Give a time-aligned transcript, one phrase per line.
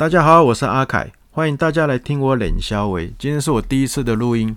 [0.00, 3.12] 大家好，我是阿凯，欢迎大家来听我冷消维。
[3.18, 4.56] 今天是我第一次的录音，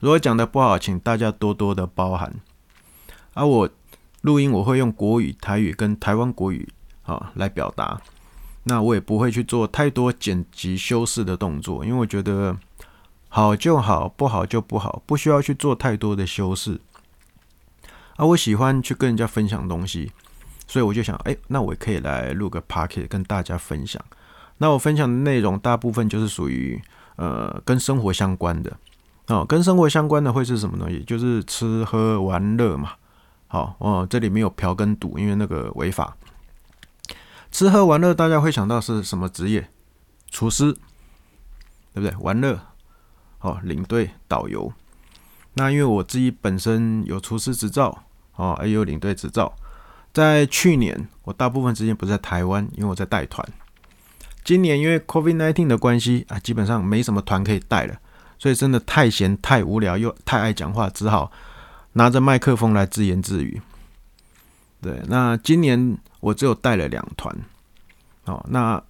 [0.00, 2.34] 如果讲的不好，请大家多多的包涵。
[3.34, 3.70] 啊、我
[4.22, 6.68] 录音我会用国语、台语跟台湾国语
[7.04, 8.02] 啊来表达，
[8.64, 12.56] 那我也不会去做太多剪辑修饰的动作，因为我觉得
[13.28, 16.80] 好就好，不好就不好，不需要去做太多的修饰。
[18.16, 20.10] 啊、我喜欢去跟人家分享东西，
[20.66, 24.04] 所以我就想，哎，那我可以来录个 podcast 跟大家分享。
[24.62, 26.78] 那我分享的内容大部分就是属于
[27.16, 28.76] 呃跟生活相关的
[29.28, 31.02] 哦，跟生活相关的会是什么东西？
[31.04, 32.92] 就是吃喝玩乐嘛。
[33.48, 36.14] 好哦，这里没有嫖跟赌，因为那个违法。
[37.50, 39.68] 吃喝玩乐，大家会想到是什么职业？
[40.30, 40.72] 厨师，
[41.94, 42.14] 对不对？
[42.20, 42.60] 玩乐
[43.40, 44.72] 哦，领队、导游。
[45.54, 48.04] 那因为我自己本身有厨师执照
[48.36, 49.52] 哦，也有领队执照。
[50.12, 53.44] 在去年，我大部分时间不在台湾，因为我在带团。
[54.50, 57.96] 今年因为 COVID-19 的关系啊，基本上没什么团可以带了，
[58.36, 61.30] 所以真的太闲太无聊又太爱讲话，只好
[61.92, 63.62] 拿着麦克风来自言自语。
[64.82, 67.32] 对，那今年我只有带了两团，
[68.24, 68.82] 哦，那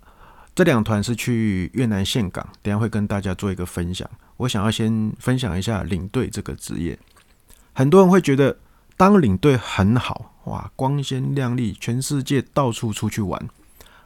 [0.55, 4.09] 这两团是去越南岘港，等下会跟大家做一个分享。
[4.39, 6.99] 我想要先分享一下领队这个职业，
[7.75, 8.57] 很多人会觉得
[8.97, 13.47] 当领队很好哇，光鲜亮丽，全世界到处出去玩。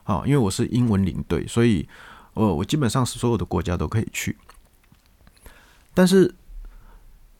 [0.05, 1.89] 啊，因为我是英文领队，所以，
[2.35, 4.37] 我我基本上是所有的国家都可以去。
[5.93, 6.35] 但是，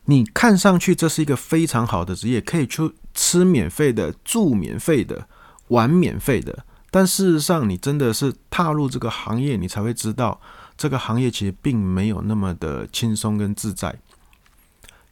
[0.05, 5.27] 你看上去这是一个非常好的职业，可以去吃免费的、住免费的、
[5.69, 6.65] 玩免费的。
[6.89, 10.39] 但事实上，你真的是踏入这个行业，你才会知道，
[10.77, 13.99] 这个行业其实并没有那么的轻松跟自在。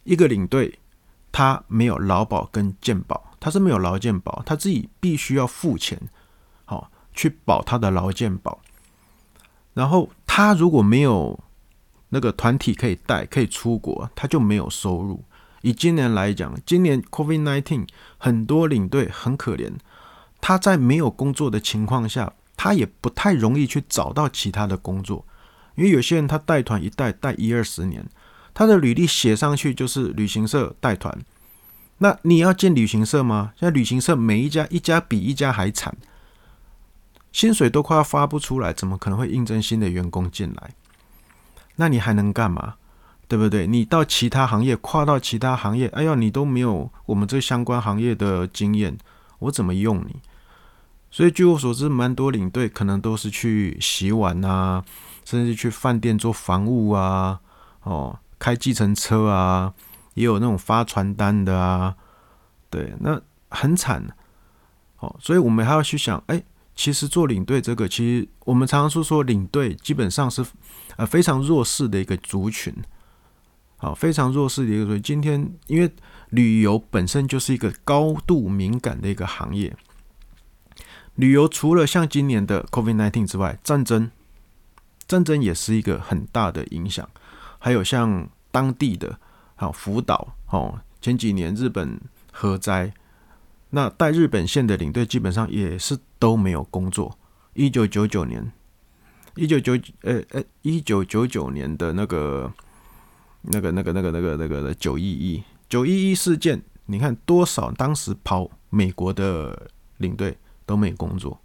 [0.05, 0.79] 一个领队，
[1.31, 5.99] 他没有劳保跟健保，他是没有劳健保，他自己必须要付钱。
[7.13, 8.59] 去保他的劳健保，
[9.73, 11.39] 然后他如果没有
[12.09, 15.23] 那个团体可以带，可以出国，他就没有收入。
[15.61, 17.87] 以今年来讲，今年 COVID-19
[18.17, 19.71] 很多领队很可怜，
[20.41, 25.25] 他在没有工作的情况下，他也不太容易去找到其他的工作，
[25.75, 28.05] 因为有些人他带团一带带一二十年，
[28.53, 31.17] 他的履历写上去就是旅行社带团，
[31.99, 33.53] 那你要进旅行社吗？
[33.55, 35.95] 现在旅行社每一家一家比一家还惨。
[37.33, 40.69] 薪水都快要发不出来，怎么可能会应征新的员工进来？
[41.75, 42.75] 那你还能干嘛？
[43.27, 43.65] 对不对？
[43.65, 48.95] 你到其他行业，跨到其他行业，哎呀，你都没有我们这相关行业的经验，
[49.39, 50.17] 我怎么用你？
[51.09, 54.83] 所以据我所知，蛮多领队可能都是去洗碗啊，
[55.25, 57.39] 甚至去饭店做房务啊，
[57.81, 59.73] 哦，开计程车啊，
[60.13, 61.95] 也有那种发传单的啊，
[62.69, 63.19] 对，那
[63.49, 64.05] 很惨。
[64.99, 66.43] 哦，所以我们还要去想，哎。
[66.75, 70.43] 其实做领队这个，其实我们常常说说领队基本上是
[70.95, 72.73] 呃非常弱势的一个族群，
[73.77, 75.01] 好，非常弱势的一个族群。
[75.01, 75.91] 今天因为
[76.29, 79.75] 旅游本身就是一个高度敏感的一个行业，
[81.15, 84.09] 旅游除了像今年的 COVID-19 之外，战争
[85.07, 87.07] 战争也是一个很大的影响，
[87.59, 89.19] 还有像当地的
[89.55, 92.01] 好福岛哦，前几年日本
[92.31, 92.91] 核灾。
[93.75, 97.17] 那带日本线的领队基本上也是都没有工作。
[97.55, 98.51] 一九九九年，
[99.35, 102.53] 一九九呃呃一九九九年的那个
[103.41, 111.41] 那个那个那个那个那个的九一一九一一事件，你看多少当时跑美国的领队都没工作，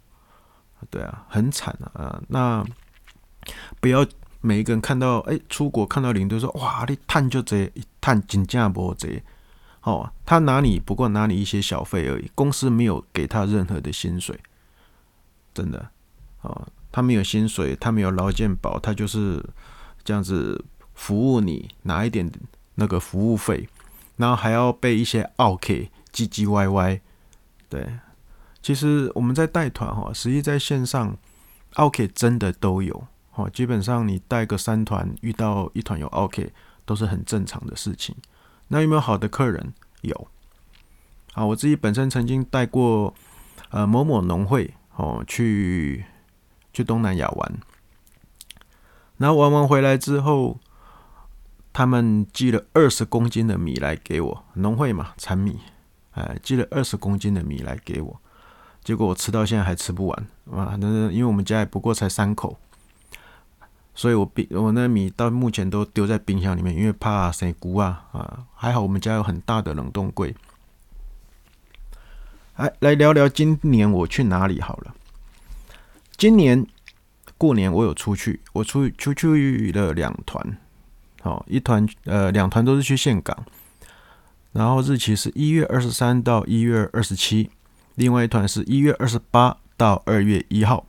[0.91, 2.21] 对啊，很惨啊。
[2.27, 2.63] 那
[3.79, 4.05] 不要
[4.39, 9.19] 每一个人看到哎出国看到领队说哇你赚就这一赚真正无这。
[9.81, 14.37] 哦，他拿你不过拿你一些小费而已，公司没有给他任何的薪水，
[15.53, 15.89] 真的，
[16.41, 19.43] 哦，他没有薪水，他没有劳健保，他就是
[20.03, 20.63] 这样子
[20.93, 22.29] 服务你，拿一点
[22.75, 23.69] 那个服务费，
[24.17, 26.99] 然后还要被一些奥 K 唧唧歪歪，
[27.69, 27.99] 对，
[28.61, 31.17] 其实我们在带团哈，实际在线上
[31.75, 36.43] 奥客真的都有，哦，基本上你带个三团遇到一团有奥客
[36.85, 38.13] 都是很正常的事情。
[38.69, 39.73] 那有没有好的客人？
[40.01, 40.27] 有，
[41.33, 43.13] 啊，我自己本身曾经带过，
[43.69, 46.05] 呃，某某农会哦，去
[46.71, 47.59] 去东南亚玩，
[49.17, 50.59] 然后玩完回来之后，
[51.73, 55.59] 他们寄了二十公斤的米来给我，农会嘛，产米，
[56.11, 58.21] 哎，寄了二十公斤的米来给我，
[58.83, 62.57] 结果我吃到现在还吃不完，啊，那因为我们家也不过才三口。
[63.99, 68.45] 所以我冰我那米到目前都丢在冰箱里面，因为怕生菇啊啊！
[68.55, 70.33] 还好我们家有很大的冷冻柜。
[72.55, 74.95] 来来聊聊今年我去哪里好了。
[76.15, 76.65] 今年
[77.37, 80.57] 过年我有出去，我出出去了两团，
[81.21, 83.37] 好，一团呃两团都是去岘港，
[84.53, 87.49] 然后日期是一月二十三到一月二十七，
[87.95, 90.85] 另外一团是一月二十八到二月一号。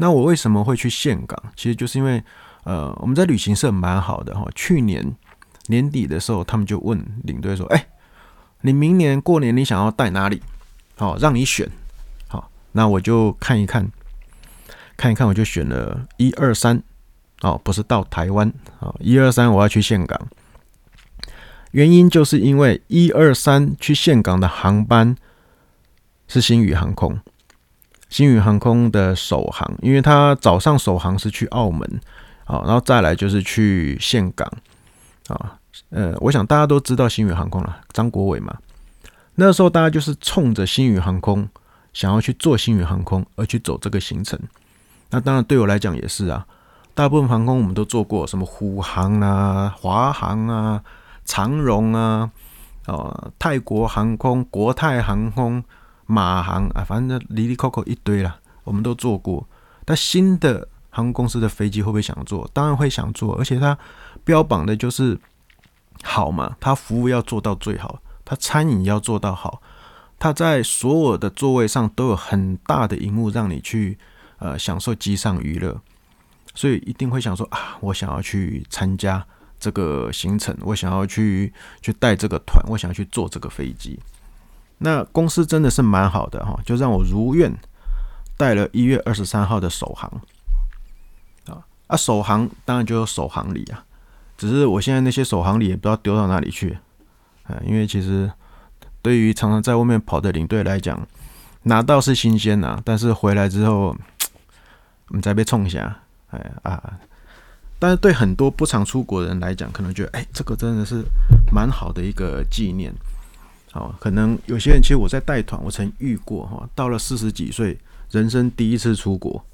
[0.00, 1.38] 那我为什么会去岘港？
[1.54, 2.24] 其实就是因为
[2.64, 5.14] 呃我们在旅行社蛮好的哈，去年
[5.66, 7.86] 年底的时候，他们就问领队说：“哎，
[8.62, 10.40] 你明年过年你想要带哪里？
[10.96, 11.70] 好，让你选。”
[12.28, 13.86] 好那我就看一看，
[14.96, 16.82] 看一看，我就选了一二三，
[17.42, 18.50] 哦，不是到台湾
[18.80, 20.18] 啊，一二三我要去岘港，
[21.72, 25.14] 原因就是因为一二三去岘港的航班
[26.26, 27.20] 是星宇航空，
[28.10, 31.80] 星宇航空的首航，因为他早上首航是去澳门
[32.44, 34.46] 啊，然后再来就是去岘港
[35.28, 35.56] 啊，
[35.88, 38.54] 呃，我想大家都知道星宇航空了，张国伟嘛，
[39.36, 41.48] 那时候大家就是冲着星宇航空。
[41.92, 44.38] 想要去做星宇航空而去走这个行程，
[45.10, 46.46] 那当然对我来讲也是啊。
[46.94, 50.80] 大部分航空我们都做过，什么虎航啊、华航啊、
[51.24, 52.30] 长荣啊、
[52.86, 55.60] 哦泰国航空、国泰航空、
[56.10, 59.46] 马航啊，反正离离扣扣一堆啦，我们都做过。
[59.84, 62.50] 但新的航空公司的飞机会不会想做？
[62.52, 63.78] 当然会想做，而且它
[64.24, 65.18] 标榜的就是
[66.02, 69.62] 好嘛，它服务要做到最好，它餐饮要做到好。
[70.18, 73.96] 它在所有的座位上都有很大的荧幕，让你去
[74.38, 75.80] 呃享受机上娱乐，
[76.54, 79.24] 所以一定会想说啊，我想要去参加
[79.58, 83.98] 这个行程，我想要去去带这个团，我想要去坐这个飞机。
[84.80, 87.50] 那公司真的是蛮好的哈，就让我如愿
[88.36, 90.10] 带了一月二十三号的首航
[91.46, 93.84] 啊啊，首航当然就有首航礼啊，
[94.36, 96.76] 只是我现在那些首航礼也不知道丢到哪里去
[97.44, 98.30] 啊，因为其实。
[99.02, 101.08] 对于常常在外面跑的领队来讲，
[101.62, 103.96] 拿到是新鲜呐，但是回来之后，
[105.08, 106.98] 你再被冲一下，哎啊！
[107.78, 111.02] 但是对很多不常出国人来讲，可能觉得，哎，这个真的是
[111.50, 112.92] 蛮好的一个纪念。
[113.72, 117.78] 好，可能有些人其实我在带团，我曾遇过哈，到了四十几岁，
[118.10, 119.44] 人生第一次出国，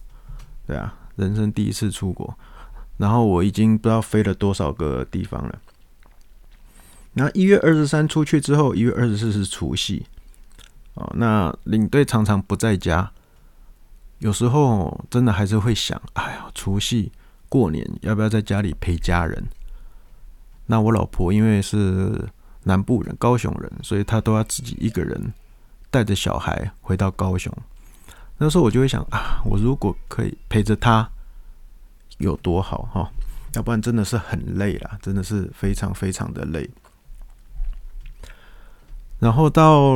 [0.66, 2.34] 对啊，人生第一次出国，
[2.96, 5.58] 然后我已经不知道飞了多少个地方了。
[7.12, 10.06] 那一月二十三出去之后，一月二十四是除夕，
[10.94, 13.10] 哦，那领队常常不在家，
[14.20, 17.12] 有时候真的还是会想，哎呀，除夕
[17.50, 19.46] 过年要不要在家里陪家人？
[20.66, 22.28] 那我老婆因为是
[22.66, 25.32] 南部人，高雄人，所以他都要自己一个人
[25.88, 27.52] 带着小孩回到高雄。
[28.38, 31.08] 那时候我就会想啊，我如果可以陪着他，
[32.18, 33.08] 有多好哈？
[33.54, 36.68] 要不然真的是很累啦，真的是非常非常的累。
[39.20, 39.92] 然后到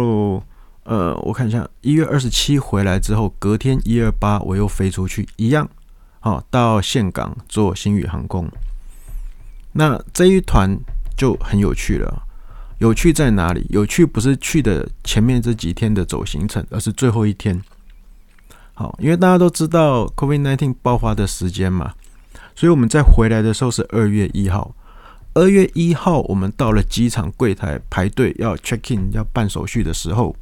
[0.85, 5.69] 呃，我看一下，一月二十七回来之后，隔天一二八我又飞出去，一样，
[6.21, 8.49] 好，到岘港坐星宇航空。
[9.73, 10.79] 那这一团
[11.17, 12.27] 就很有趣了，
[12.81, 13.67] 有趣在哪里？
[13.69, 17.63] 有趣不是去的前面这几天的走行程，而是最后一天。
[18.73, 21.93] 好，因为大家都知道 COVID-19 爆发的时间嘛，
[22.57, 24.75] 所以我们在回来的时候是二月一号。
[25.35, 30.35] 二月一号，我们到了机场柜台排队要 check in 要办手续的时候，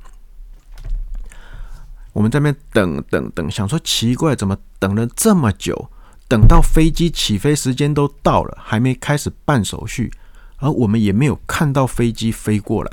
[2.13, 5.91] 我们在那边等等等，想说奇怪，怎么等了这么久？
[6.29, 10.13] 等到飞机起飞时间都到了，还没开始办手续，
[10.59, 12.91] 而我们也没有看到飞机飞过来。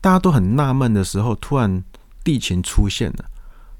[0.00, 1.82] 大家都很纳闷的时候，突然
[2.22, 3.24] 地勤出现了。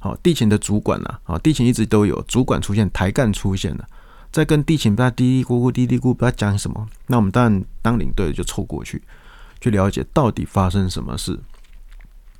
[0.00, 1.18] 好，地勤的主管呢？
[1.24, 3.84] 啊，地勤一直都有主管出现，台干出现了。
[4.30, 6.86] 在跟地勤不知道嘀嘀咕咕嘀嘀咕，不知道讲什么。
[7.06, 9.02] 那我们当然当领队的就凑过去，
[9.60, 11.38] 去了解到底发生什么事。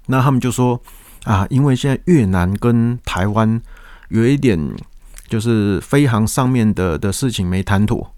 [0.06, 0.80] 那他们就说
[1.24, 3.60] 啊，因为现在越南跟台湾
[4.08, 4.58] 有一点
[5.28, 8.14] 就是飞航上面的的事情没谈妥。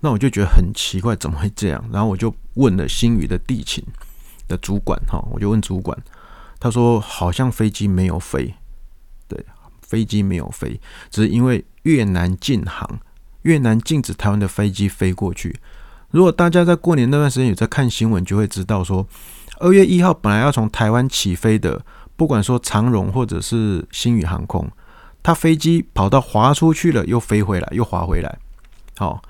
[0.00, 1.84] 那我就觉得很奇怪，怎么会这样？
[1.92, 3.84] 然后我就问了星宇的地勤
[4.48, 5.96] 的主管哈，我就问主管，
[6.58, 8.54] 他说好像飞机没有飞，
[9.28, 9.44] 对，
[9.82, 11.64] 飞机没有飞，只是因为。
[11.86, 12.98] 越南禁航，
[13.42, 15.54] 越南禁止台湾的飞机飞过去。
[16.10, 19.06] 如果大家在过年那段时间有在看新闻，就会知道说，
[19.60, 21.80] 二月一号本来要从台湾起飞的，
[22.16, 24.68] 不管说长荣或者是星宇航空，
[25.22, 28.36] 它飞机跑到滑出去了，又飞回来，又滑回来。
[28.98, 29.22] 好，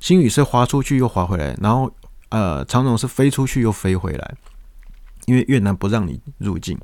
[0.00, 1.90] 星宇是滑出去又滑回来，然后
[2.28, 4.34] 呃，长荣是飞出去又飞回来，
[5.26, 6.78] 因为越南不让你入境。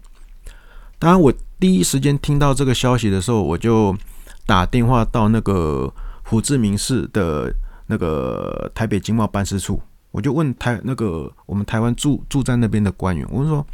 [0.98, 3.96] 当然，我第一时间听到这个消息的时候，我就。
[4.44, 5.90] 打电话到那个
[6.24, 7.54] 胡志明市的
[7.86, 13.64] 那个台北经贸办事处，我就问台那个我们台湾驻驻在那边的官员，我说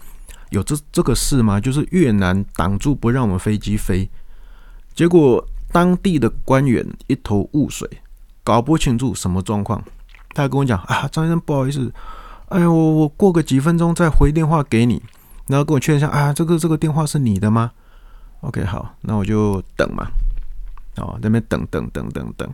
[0.51, 1.59] 有这这个事吗？
[1.59, 4.09] 就是越南挡住不让我们飞机飞，
[4.95, 5.43] 结果
[5.73, 7.89] 当地的官员一头雾水，
[8.49, 9.85] 搞不清楚什么状况。
[10.33, 11.93] 他跟我讲啊，张先生不好意思，
[12.49, 15.03] 哎呀，我我过个几分钟再回电话给你，
[15.49, 17.73] 然后跟我确认一下啊，这个这个电话是你的吗
[18.41, 20.07] ？OK，好，那我就等嘛，
[20.97, 22.49] 哦，那边等等等等等，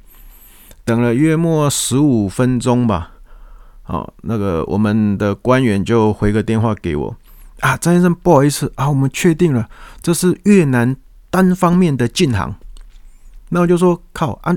[0.84, 3.12] 等了约莫十五分钟吧。
[3.84, 7.16] 好，那个我们的官员就回个电话给我
[7.60, 9.68] 啊，张先生不好意思啊，我们确定了，
[10.02, 10.96] 这是越南
[11.30, 12.52] 单方面的禁航。
[13.50, 14.56] 那我就说靠啊，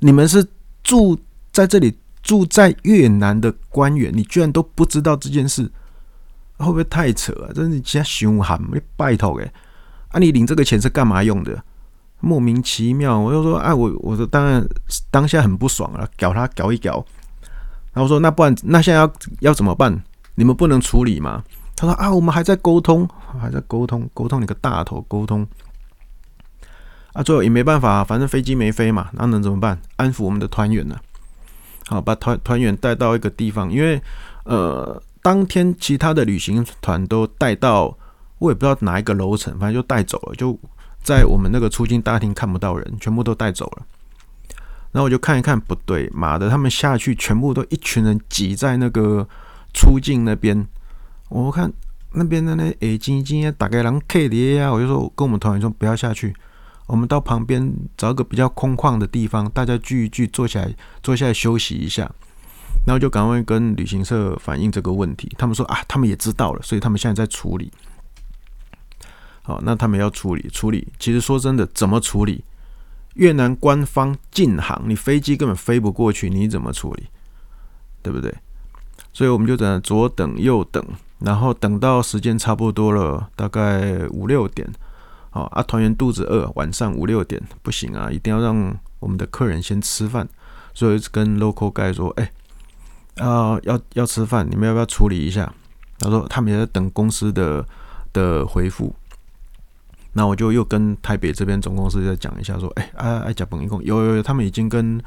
[0.00, 0.44] 你们是
[0.86, 1.18] 住
[1.50, 5.64] 在这里住在越南的官员，你居然都不知道这件事，
[6.58, 7.50] 会不会太扯啊？
[7.52, 9.52] 真是加凶悍，没拜托诶。
[10.10, 11.60] 啊，你领这个钱是干嘛用的？
[12.20, 13.18] 莫名其妙。
[13.18, 14.64] 我就说啊，我我说当然
[15.10, 17.04] 当下很不爽啊，搞他搞一搞。
[17.92, 20.00] 然后说，那不然那现在要要怎么办？
[20.36, 21.42] 你们不能处理吗？
[21.74, 23.08] 他说啊，我们还在沟通，
[23.40, 25.44] 还在沟通，沟通你个大头，沟通
[27.16, 29.80] 啊，最后也没办法，反正飞机没飞嘛，那能怎么办？
[29.96, 31.00] 安抚我们的团员呢？
[31.88, 33.98] 好，把团团员带到一个地方，因为
[34.44, 37.96] 呃，当天其他的旅行团都带到，
[38.38, 40.58] 我也不知道哪一个楼层，反正就带走了，就
[41.02, 43.86] 在我们那个出境大厅看不到人，全部都带走了。
[44.92, 49.26] 然后我就看一看，不对，妈的，他们下去全部都一群人挤在那个
[49.72, 50.66] 出境那边。
[51.30, 51.72] 我看
[52.12, 56.34] 那边的那诶，晶晶啊，大概人 K 的呀，我就说跟我们团员说不要下去，
[56.86, 62.10] 我们到旁边找个比较空旷的地方，大家聚一聚，坐下来坐下来休息一下。
[62.86, 67.72] 然后就赶快跟旅行社反映这个问题，他们说啊，他们也知道了，所以他们现在在处理。
[69.42, 72.44] 好，那他们要处理处理，其实说真的，怎么处理？
[73.14, 77.06] 越南官方禁航，你飞机根本飞不过去，你怎么处理？
[78.02, 78.32] 对不对？
[79.12, 80.84] 所以我们就在左等右等，
[81.18, 84.70] 然后等到时间差不多了，大概五六点，
[85.36, 90.26] 好啊，团员肚子饿，晚上五六点不行啊，一定要让我们的客人先吃饭，
[90.72, 92.32] 所以跟 local guy 说，哎，
[93.16, 95.52] 啊，要要吃饭，你们要不要处理一下？
[95.98, 97.62] 他说他们也在等公司的
[98.14, 98.94] 的回复。
[100.14, 104.98] 那我就又跟台北这边总公司再讲一下，说，哎，哎哎，甲本一共有有有，他们已经跟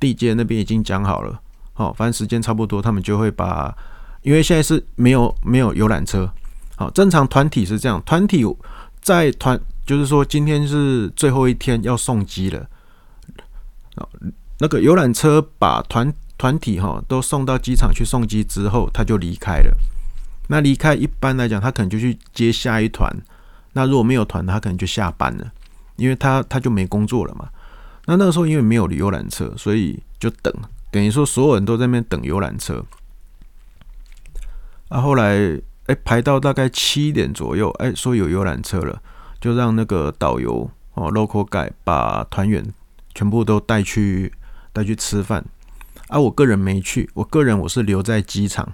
[0.00, 1.38] 地接那边已经讲好了，
[1.74, 3.76] 好，反正时间差不多，他们就会把，
[4.22, 6.32] 因为现在是没有没有游览车，
[6.76, 8.42] 好，正常团体是这样，团体
[9.08, 12.68] 在团就是说今天是最后一天要送机了，
[14.58, 19.74] 那个游览车把团团体哈都送到机场去送机之后，他就离开了，
[20.48, 23.10] 那离开一般来讲，他可能就去接下一团。
[23.72, 25.52] 那如果没有团，他可能就下班了，
[25.96, 27.48] 因为他他就没工作了嘛。
[28.04, 30.52] 那那个时候因为没有游览车，所以就等，
[30.90, 32.84] 等于说所有人都在那边等游览车。
[34.90, 39.02] 啊，后来哎、排到大概七点左右，哎、说有游览车了，
[39.40, 42.64] 就让那个导游哦 local guy 把团员
[43.14, 44.32] 全部都带去
[44.72, 45.44] 带去吃饭。
[46.06, 48.72] 啊，我个人没去，我个人我是留在机场，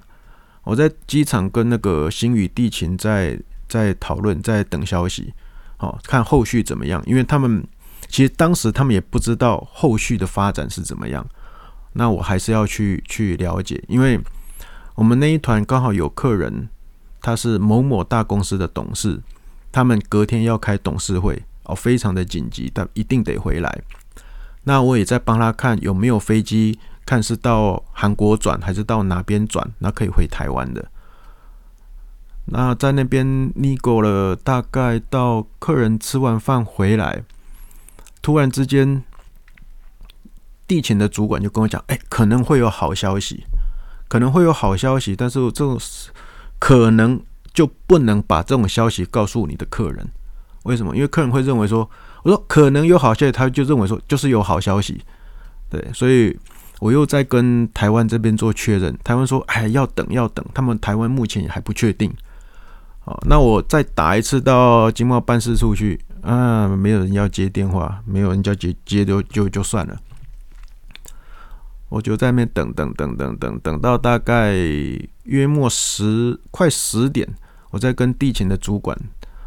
[0.62, 3.40] 我在机场跟那个星宇地勤在。
[3.66, 5.32] 在讨论，在等消息，
[5.78, 7.02] 哦看后续怎么样？
[7.06, 7.66] 因为他们
[8.08, 11.26] 其实当时他们也不知道后续的发展是怎么样。
[11.94, 14.20] 那我还是要去去了解，因为
[14.94, 16.68] 我们那一团刚好有客人，
[17.24, 19.18] 他是某某大公司的董事，
[19.72, 23.80] 他们隔天要开董事会，哦，非常的紧急，但一定得回来。
[24.64, 30.90] 那我也在帮他看有没有飞机，看是到韩国转还是到哪边转，那可以回台湾的。
[32.44, 37.24] 那在那边腻过了，大概到客人吃完饭回来，
[38.20, 39.02] 突然之间，
[40.68, 43.44] 地勤的主管就跟我讲：“哎，可能会有好消息，
[44.08, 45.78] 可能会有好消息，但是这种
[46.64, 47.20] 可能
[47.52, 50.08] 就不能把这种消息告诉你的客人。
[50.62, 50.96] 为什么？
[50.96, 51.86] 因为客人会认为说，
[52.22, 54.98] 我说可能有好消息，他就认为说就是有好消息。
[55.68, 56.34] 对，所以
[56.80, 62.10] 我又在跟台湾这边做确认，台湾说：哎，要等，要等，他们台湾目前也还不确定。”
[63.04, 69.94] 好，那我再打一次到经贸办事处去啊，没有人要接电话，没有人要接接就就就算了。
[71.88, 74.54] 我就在那边等等等等等等到大概
[75.24, 77.28] 约莫十快十点，
[77.70, 78.98] 我再跟地勤的主管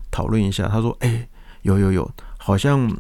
[0.10, 0.68] 讨论一下。
[0.68, 1.28] 他说：“哎、
[1.64, 2.96] 有有有，好像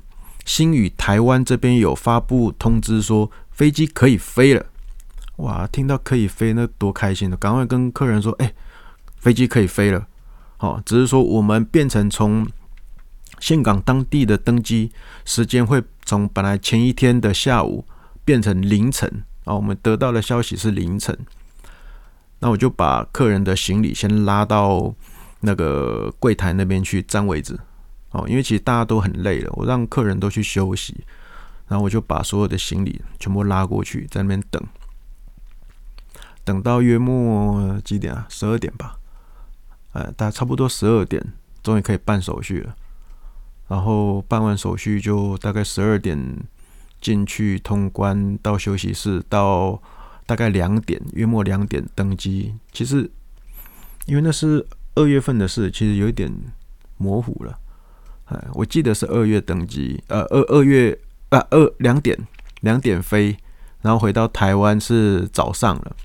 [0.45, 4.65] 新宇台湾这边有发布通知说飞机可以飞了。”
[5.37, 7.37] 哇，听到可以飞，那多开心的！
[7.37, 8.51] 赶快跟客人说：“哎、
[9.17, 10.05] 飞机可以飞了。”
[10.57, 12.43] 好，只是说我们变成从
[13.39, 14.91] 峴港当地的登机
[15.25, 17.85] 时间会从本来前一天的下午
[18.27, 21.17] 变成凌晨啊，我们得到的消息是凌晨。
[22.39, 24.93] 那我就把客人的行李先拉到
[25.39, 27.57] 那个柜台那边去占位置，
[28.11, 31.05] 哦，因为其实大家都很累了，我让客人都去休息，
[31.69, 34.61] 然后我就把所有的行李全部拉过去，在那边等，
[36.43, 38.27] 等到约莫几点啊？
[38.27, 38.97] 十二点吧，
[39.93, 41.25] 呃，大概差不多十二点，
[41.63, 42.75] 终于可以办手续了。
[43.69, 46.19] 然后办完手续就大概十二点
[47.01, 49.81] 进去通关，到休息室，到
[50.25, 52.53] 大概两点，约莫两点登机。
[52.71, 53.09] 其实
[54.05, 56.31] 因为那是二月份的事，其实有一点
[56.97, 57.57] 模糊了。
[58.25, 60.97] 哎，我记得是二月登机，呃，二二月
[61.29, 62.17] 啊二两点
[62.61, 63.37] 两点飞，
[63.81, 65.95] 然后回到台湾是早上了。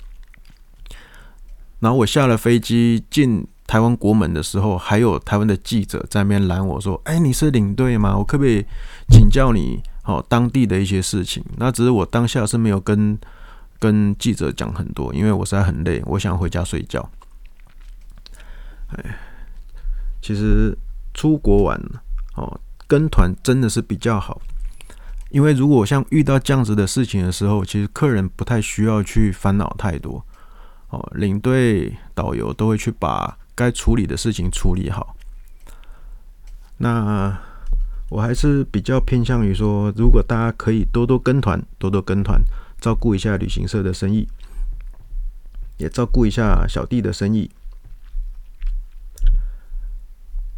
[1.79, 8.15] 然后我下了飞机进台湾国门的时候，还有台湾的记者在那边拦我说：“哎，你是领队吗？
[8.17, 8.65] 我可不可以
[9.09, 13.17] 请教你哦当地的一些事情？”那只是我当下是没有跟
[13.79, 17.09] 跟记者讲很多，因为我实在很累，我想回家睡觉。
[18.95, 19.17] 哎，
[20.21, 20.77] 其实
[21.13, 21.79] 出国玩。
[22.35, 24.41] 哦，跟团真的是比较好，
[25.29, 30.25] 因为如果像遇到这样子的事情的时候，其实客人不太需要去烦恼太多。
[30.89, 35.15] 哦，领队、导游都会去把该处理的事情处理好。
[36.77, 37.37] 那
[38.13, 42.39] 我还是比较偏向于说，如果大家可以多多跟团，多多跟团，
[42.79, 44.27] 照顾一下旅行社的生意，
[45.77, 47.49] 也照顾一下小弟的生意。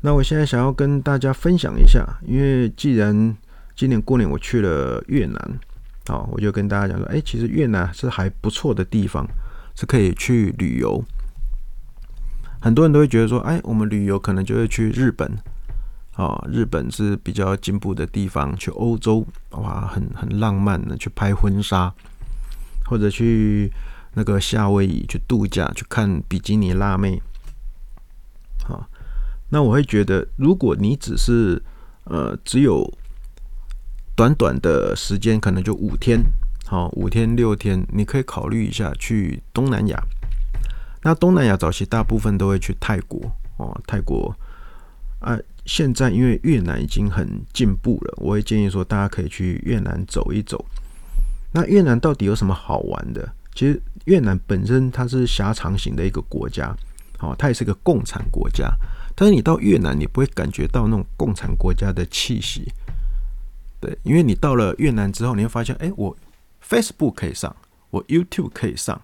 [0.02, 3.34] 那我现在想要跟大家分享一下，因为既然
[3.74, 5.60] 今年过年我去了越南，
[6.08, 9.26] 好，我就跟大家讲说，哎，其实越南是还不错的地方，
[9.78, 11.02] 是可以去旅游。
[12.60, 15.32] 很多人都会觉得说，哎，我们旅游可能就会去日本，
[16.16, 21.94] 哦，日本是比较进步的地方，去欧洲，哇，很很浪漫的去拍婚纱，
[22.86, 23.72] 或者去
[24.14, 27.22] 那个夏威夷去度假，去看比基尼辣妹，
[28.64, 28.88] 好。
[29.50, 31.62] 那我会觉得，如果你只是
[32.06, 32.92] 呃只有
[34.16, 36.20] 短短的时间，可能就五天，
[36.66, 40.04] 好，五天六天，你可以考虑一下去东南亚。
[41.04, 43.20] 那东南亚早期大部分都会去泰国
[43.58, 44.36] 哦，泰国
[45.20, 50.64] 啊，现在因为越南已经很进步了，我会建议说大家可以去越南走一走。
[51.52, 53.28] 那越南到底有什么好玩的？
[53.54, 56.76] 其实越南本身它是狭长型的一个国家，
[57.18, 58.70] 好，它也是个共产国家。
[59.16, 62.70] 但是你到越南，你不会感觉到那种共产国家的气息，
[63.80, 66.16] 对，因为你到了越南之后，你会发现，哎，我
[66.62, 67.56] Facebook 可以上，
[67.92, 69.02] 我 YouTube 可以上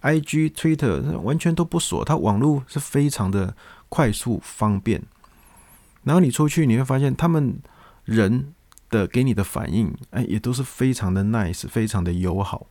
[0.00, 3.54] ，IG、Twitter 完全都不锁，它网络是非常的
[3.90, 5.02] 快速方便。
[6.04, 7.58] 然后你出去，你会发现他们
[8.04, 8.52] 人
[8.90, 12.66] 的给你的反应，哎，也都是非常的 nice，非常的友好。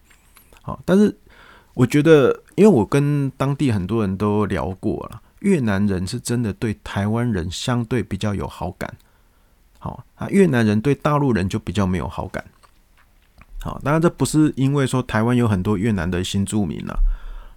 [0.62, 1.18] 好，但是
[1.74, 5.22] 我觉得，因为我跟当地很多人都聊过了。
[5.40, 8.96] 越南人是真的对台湾人相对比较有好感，
[9.80, 12.46] 好啊，越南人对大陆人就比较没有好感，
[13.60, 16.96] 好，当然这不是因为说台湾有很多越南的新住民了，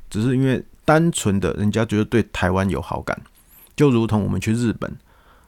[0.09, 3.21] 只是因为单纯的人家觉得对台湾有好感，
[3.77, 4.91] 就如同我们去日本，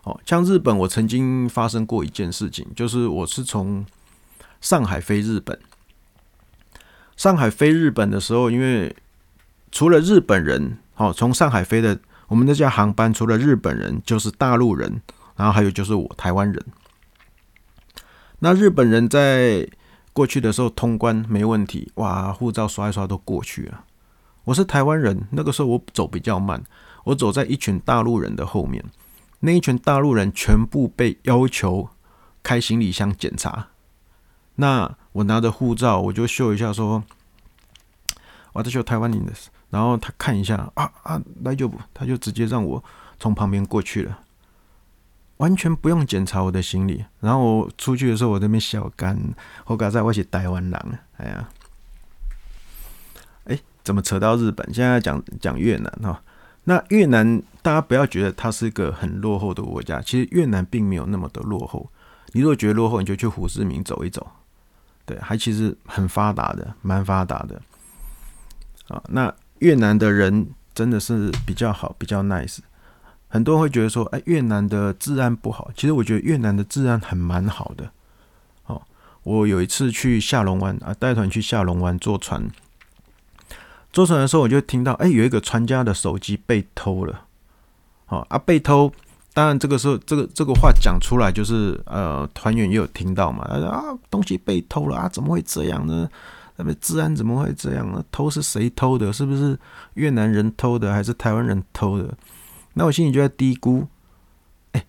[0.06, 3.84] 哦，像日本我曾经发生过一件事情，就是我是从
[4.60, 5.58] 上海飞日本，
[7.16, 8.94] 上海飞日本的时候，因为
[9.72, 11.98] 除了日本人，哦，从上海飞的。
[12.28, 15.00] 我们那架航班除了日本人就是大陆人，
[15.36, 16.60] 然后还有就是我台湾人。
[18.40, 19.64] 那日本人在
[20.12, 23.84] 过去的时候通关没问题，哇，护照刷一刷都过去了。
[24.42, 26.60] 我是台湾人，那个时候我走比较慢，
[27.04, 28.84] 我走在一群大陆人的后面，
[29.40, 31.88] 那一群大陆人全部被要求
[32.42, 33.68] 开行李箱检查。
[34.56, 37.04] 那我拿着护照，我就秀一下说
[38.54, 39.32] ：“我在秀台湾人的。”
[39.68, 42.82] 然后他看一下啊啊，那就不，他就直接让我
[43.18, 44.20] 从旁边过去了，
[45.38, 47.04] 完全不用检查我的行李。
[47.20, 49.18] 然后我出去的时候，我这边小干，
[49.66, 51.48] 我刚才我是台湾人，哎呀，
[53.44, 54.72] 哎，怎么扯到日本？
[54.72, 56.22] 现在讲讲越南哈。
[56.64, 61.90] 那越南大家不要觉得它是一个很落后的国家，其实越南并没有那么的落后。
[62.28, 64.24] 你如果觉得落后，你就去胡志明走一走，
[65.04, 67.60] 对，还其实很发达的，蛮发达的。
[68.86, 69.34] 啊，那。
[69.60, 72.58] 越南的人真的是比较好，比较 nice。
[73.26, 75.70] 很多人会觉得说，哎，越南的治安不好。
[75.74, 77.90] 其实我觉得越南的治安还蛮好的。
[78.66, 78.82] 哦，
[79.22, 82.46] 我有一次去下龙湾啊，带团去下龙湾坐船，
[83.90, 87.25] 坐船的时候我就听到，哎，有一个船家的手机被偷了。
[88.08, 88.92] 哦啊，被偷。
[89.34, 93.46] 当然这个时候，这个这个话讲出来，就是呃，团员也有听到嘛。
[93.50, 96.08] 他说啊，东西被偷了啊，怎么会这样呢？
[96.56, 98.02] 那么治安怎么会这样呢？
[98.10, 99.12] 偷是谁偷的？
[99.12, 99.58] 是不是
[99.92, 102.16] 越南人偷的，还是台湾人偷的？
[102.72, 103.86] 那我心里就在嘀咕：
[104.72, 104.86] 哎，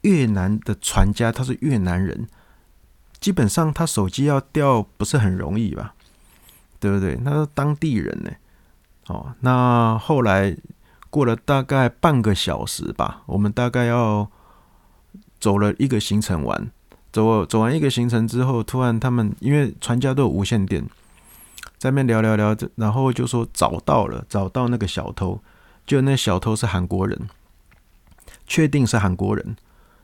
[0.00, 2.26] 越南的船家，他是越南人，
[3.20, 5.94] 基本上他手机要掉不是很容易吧？
[6.80, 7.18] 对不对？
[7.22, 8.30] 那是当地人呢。
[9.08, 10.56] 哦，那后来
[11.12, 14.30] 过了大概半个小时吧，我们大概要
[15.38, 16.70] 走了一个行程完，
[17.12, 20.88] 走走完一个行程之后，突然他们因为船家都有无线电，
[21.76, 25.38] 在那边聊聊聊，然后就说找到了，找到那个小偷，
[25.84, 27.28] 就那小偷是韩国人，
[28.46, 29.54] 确定是韩国人，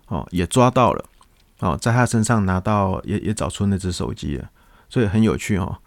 [0.09, 1.07] 哦，也抓到了，
[1.61, 4.51] 哦，在他身上拿到也也找出那只手机了，
[4.90, 5.79] 所以很有趣哦。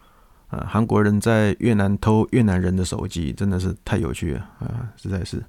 [0.52, 4.92] 啊，韩国人在越南偷越南人的手机，真的是太有趣了啊！
[4.96, 5.42] 实在是。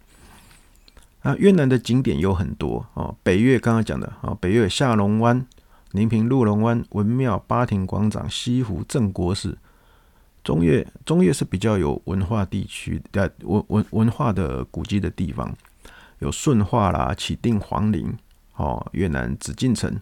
[1.22, 3.14] 啊，越南的景点有很多哦。
[3.22, 5.46] 北越刚刚讲的啊，北越下龙湾、
[5.92, 9.58] 宁平鹿龙湾、文庙、八亭广场、西湖、镇国寺。
[10.42, 15.54] 中越，中越是比较有文化地区的文文文化的古迹的地方，
[16.20, 18.18] 有顺化啦、启定皇陵
[18.56, 20.00] 哦，越南紫禁城、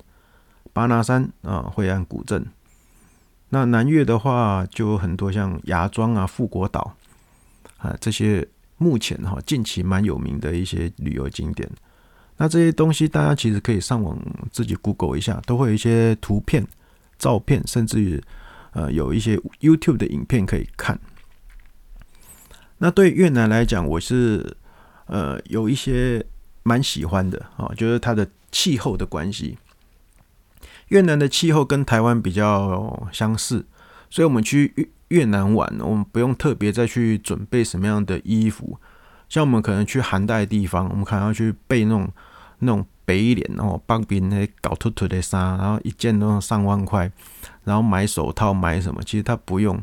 [0.73, 2.45] 巴拿山啊、惠安古镇。
[3.53, 6.95] 那南越的话，就很多像芽庄啊、富国岛
[7.77, 11.69] 啊这些，目前哈近期蛮有名的一些旅游景点。
[12.37, 14.17] 那这些东西大家其实可以上网
[14.53, 16.65] 自己 Google 一下，都会有一些图片、
[17.19, 18.23] 照片，甚至于
[18.71, 20.97] 呃有一些 YouTube 的影片可以看。
[22.77, 24.55] 那对越南来讲，我是
[25.07, 26.25] 呃有一些
[26.63, 29.57] 蛮喜欢的啊，就是它的气候的关系。
[30.91, 33.65] 越南的气候跟台湾比较相似，
[34.09, 34.87] 所以我们去越
[35.19, 38.77] 越南玩，我们不用特别再去准备什么样的衣服。
[39.29, 42.09] 像我们可能去寒带地方，我们可能要去备那种
[42.59, 47.09] 那种北脸哦，帮别人那搞突突的衫，然后一件都要上万块，
[47.63, 49.81] 然后买手套买什么，其实它不用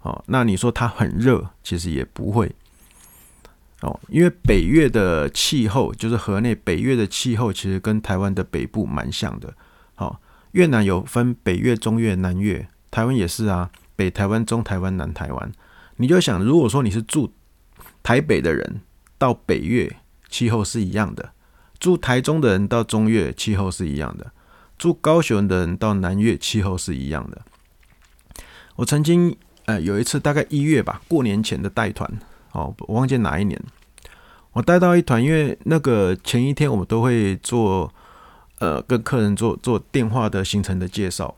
[0.00, 0.24] 哦。
[0.26, 2.50] 那你说它很热，其实也不会
[3.82, 9.54] 哦，因为北越的气候就是河内北越的气候，其实跟台湾的北部蛮像的，
[10.52, 15.52] 越南有分北越、中越、南越，台湾也是啊，北台湾、中台湾、南台湾。
[15.96, 17.32] 你就想，如果说你是住
[18.02, 18.80] 台北的人，
[19.16, 19.96] 到北越
[20.28, 21.30] 气候是一样的；
[21.78, 24.26] 住台中的人到中越气候是一样的；
[24.76, 27.42] 住高雄的人到南越气候是一样的。
[28.74, 29.36] 我曾经
[29.66, 32.10] 呃有一次大概一月吧，过年前的带团，
[32.52, 33.62] 哦，我忘记哪一年，
[34.52, 37.94] 我带到一团，因为那个前一天我们都会做。
[38.60, 41.34] 呃，跟客人做做电话的行程的介绍，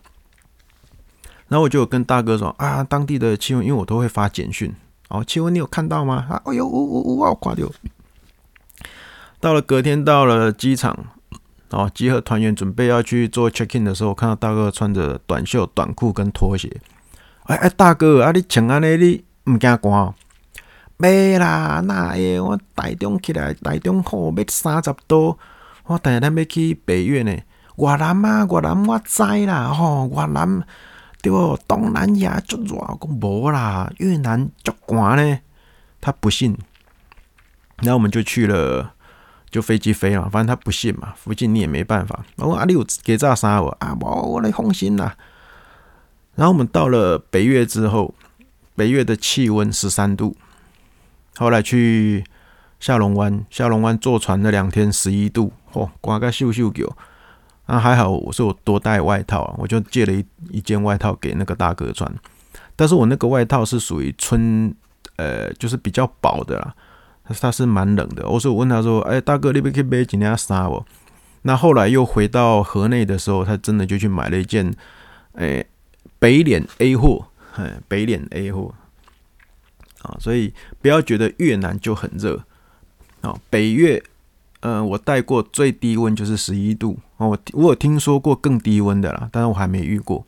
[1.46, 4.74] 然后我就跟大哥说啊，当地的气温，因为我都会发简讯，
[5.08, 6.26] 哦，气温你有看到吗？
[6.28, 7.68] 啊，哎呦，呜呜呜，我挂掉。
[9.38, 10.98] 到了隔天到了机场，
[11.70, 16.68] 哦，集合团员准备要去做 check in 的时候，我看到大哥穿着短袖短裤跟拖鞋，
[17.44, 20.12] 哎哎，大哥啊，你穿安尼你唔惊寒？
[20.96, 25.38] 没啦，那会，我台中起来，台中好要三十度。
[25.86, 27.36] 我等下咱要去北越呢，
[27.76, 30.62] 越南啊，越南我知啦，吼，越南
[31.20, 31.58] 对不？
[31.66, 35.38] 东南亚足热，讲无啦，越南足寒呢。
[36.00, 36.56] 他不信，
[37.78, 38.92] 然后我们就去了，
[39.50, 42.24] 就飞机飞了，反正他不信嘛，附近你也没办法。
[42.36, 43.94] 我说啊，你有给炸啥我啊？
[44.00, 45.16] 无我来放心啦。
[46.36, 48.14] 然后我们到了北越之后，
[48.76, 50.36] 北越的气温十三度，
[51.36, 52.24] 后来去。
[52.82, 56.92] 下龙湾，下龙湾坐船那两天十一度，嚯，刮个秀秀狗。
[57.66, 62.12] 啊，还好我是我多带外套啊，我就借了一一件外套给那个大哥穿。
[62.74, 64.74] 但是我那个外套是属于春，
[65.14, 66.74] 呃，就是比较薄的啦，
[67.22, 68.28] 它它是蛮冷的。
[68.28, 70.84] 我说我问他说，哎，大哥，你不可以买几件衫我？
[71.42, 74.74] 那后来又回到河内的时候，他真的就去买了一件，
[75.34, 75.64] 哎，
[76.18, 78.74] 北脸 A 货，哎，北脸 A 货。
[80.02, 82.42] 啊，所以不要觉得越南就很热。
[83.22, 84.02] 哦，北越，
[84.60, 87.28] 呃，我带过最低温就是十一度哦。
[87.28, 90.24] 我我有听说过更低温的啦，但是我还没遇过。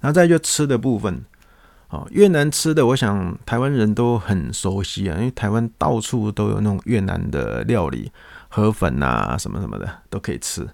[0.00, 1.24] 然后再就吃的部分，
[1.90, 8.12] 哦，越南吃的，我想台湾人都很熟悉啊，因为台湾到处都有那种越南的料理，
[8.48, 10.68] 河粉啊什么什么的都可以吃。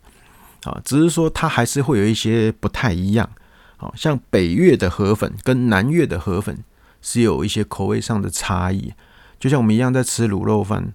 [0.65, 3.29] 啊，只是说它还是会有一些不太一样。
[3.77, 6.57] 好像北越的河粉跟南越的河粉
[7.03, 8.95] 是有一些口味上的差异。
[9.39, 10.93] 就像我们一样在吃卤肉饭，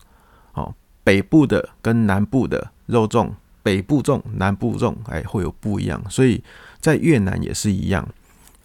[0.54, 0.74] 哦，
[1.04, 6.04] 北部的跟南部的肉重，北部重，南部重，哎，会有不一样。
[6.10, 6.44] 所以
[6.80, 8.08] 在越南也是一样，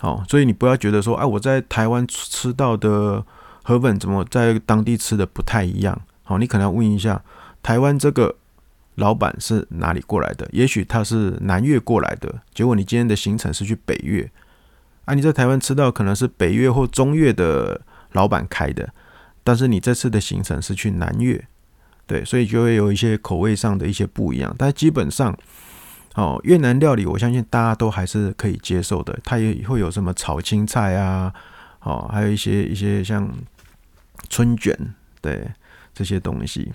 [0.00, 3.24] 哦，所以你不要觉得说，哎，我在台湾吃到的
[3.62, 6.00] 河粉怎么在当地吃的不太一样？
[6.22, 7.22] 好，你可能要问一下
[7.62, 8.36] 台湾这个
[8.94, 10.48] 老板是哪里过来的？
[10.52, 14.30] 也许他是南越过来的，结果你今天的行程是去北越，
[15.04, 17.80] 啊，你在台湾吃到可能是北越或中越的
[18.12, 18.88] 老板开的。
[19.44, 21.46] 但是你这次的行程是去南越，
[22.06, 24.52] 对，所以就会有一些口味上的一些不一样。
[24.58, 25.36] 但基本上，
[26.14, 29.18] 哦，越南料理我相信大家都还是可以接受的。
[29.22, 31.32] 它也会有什么炒青菜啊，
[31.80, 33.30] 哦，还有一些一些像
[34.30, 34.74] 春卷，
[35.20, 35.46] 对
[35.92, 36.72] 这些东西。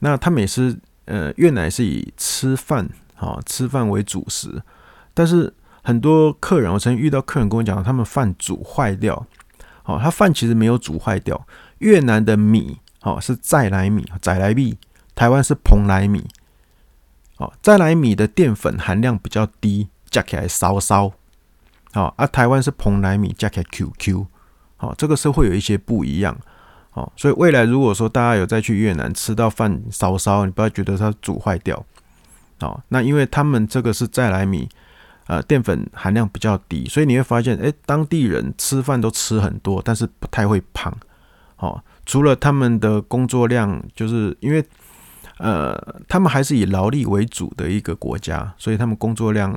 [0.00, 4.60] 那他们也是，呃，越南是以吃饭，哦，吃饭为主食。
[5.14, 9.26] 但是很多客人，我曾经遇到客人跟我讲，他们饭煮坏掉，
[9.84, 11.46] 哦，他饭其实没有煮坏掉。
[11.80, 12.78] 越南的米。
[13.02, 14.78] 哦，是再来米，再来米。
[15.14, 16.28] 台湾是蓬莱米。
[17.38, 21.10] 哦，再来米的淀粉含量比较低，加起来烧烧。
[21.94, 24.26] 哦，啊，台湾是蓬莱米，加起来 QQ。
[24.78, 26.38] 哦，这个是会有一些不一样。
[26.92, 31.82] 哦，所以未来如果说大家有再去越南吃到饭烧烧，你不要觉得它煮坏掉。
[32.60, 34.68] 哦，那因为他们这个是再来米，
[35.26, 40.94] 呃，淀粉含量比较低，所以你会发现，哎，当地人吃饭都吃很多，但是不太会胖。
[41.60, 41.82] 哦。
[42.04, 44.64] 除了他们的工作量，就是因为，
[45.38, 49.54] 呃，他们还是以劳力为主的一个国家，所以他们工作量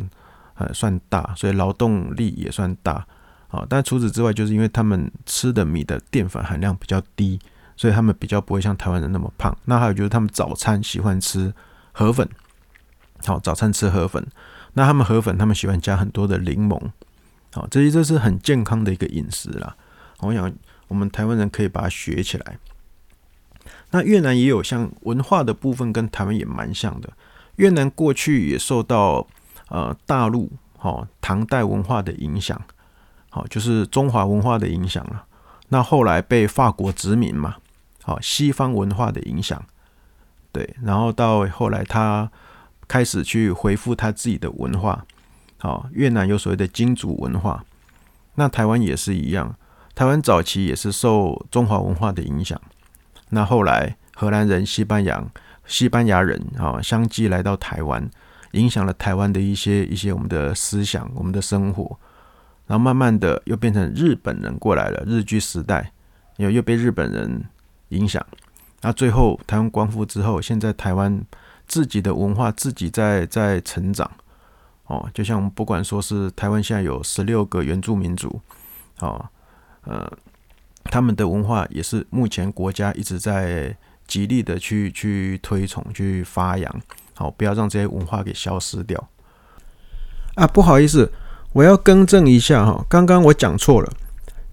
[0.54, 3.04] 呃算大，所以劳动力也算大，
[3.48, 7.40] 啊，但除此之外，就是因为他们吃的米的淀粉含量比较低，
[7.76, 9.58] 所以他们比较不会像台湾人那么胖。
[9.66, 11.52] 那还有就是他们早餐喜欢吃
[11.92, 12.30] 河粉，
[13.26, 14.24] 好，早餐吃河粉，
[14.74, 16.80] 那他们河粉他们喜欢加很多的柠檬，
[17.52, 19.76] 好，这些这是很健康的一个饮食啦，
[20.20, 20.54] 我想。
[20.94, 22.60] 我们台湾人可以把它学起来。
[23.90, 27.10] 那越南也有像文化的部分，跟台湾也蛮像的。
[27.56, 29.26] 越南过去也受到
[29.70, 32.62] 呃大陆哦唐代文化的影响，
[33.32, 35.26] 好，就是中华文化的影响了。
[35.70, 37.56] 那后来被法国殖民嘛，
[38.04, 39.66] 好，西方文化的影响，
[40.52, 42.30] 对，然后到后来他
[42.88, 45.04] 开始去恢复他自己的文化，
[45.58, 47.66] 好，越南有所谓的金族文化，
[48.36, 49.56] 那台湾也是一样。
[49.96, 52.60] 台湾早期也是受中华文化的影响，
[53.30, 55.24] 那后来荷兰人、西班牙、
[55.68, 58.10] 西班牙人啊，相继来到台湾，
[58.54, 61.98] 影响了台湾的一些一些我们的思想、我们的生活，
[62.66, 65.92] 然后慢慢的又变成日本人过来了，日据时代
[66.38, 67.46] 又又被日本人
[67.90, 68.26] 影响，
[68.82, 71.24] 那最后台湾光复之后，现在台湾
[71.68, 74.10] 自己的文化自己在在成长，
[74.88, 78.42] 哦，就像不管说是台湾现在有十六个原住民族，
[79.00, 79.24] 哦。
[79.86, 80.12] 呃，
[80.86, 83.76] 他们的文化也是目前国家一直在
[84.08, 86.82] 极力的去去推崇、去发扬，
[87.16, 89.10] 好，不要让这些文化给消失掉。
[90.36, 91.12] 啊，不好意思，
[91.54, 93.92] 我要更正一下哈，刚刚我讲错了，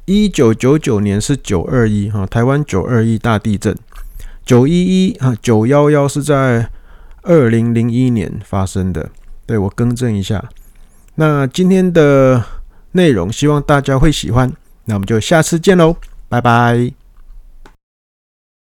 [0.05, 3.77] 一九九九年是九二一哈，台湾九二一大地震，
[4.45, 4.73] 九一
[5.09, 6.71] 一啊九幺幺是在
[7.23, 9.11] 二零零一年发生的，
[9.47, 10.49] 对，我更正一下。
[11.17, 12.45] 那今天的
[12.93, 14.51] 内容，希望大家会喜欢。
[14.91, 15.97] 那我们就下次见喽，
[16.29, 17.00] 拜拜。